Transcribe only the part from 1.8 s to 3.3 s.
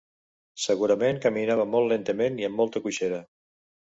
lentament i amb molta coixera.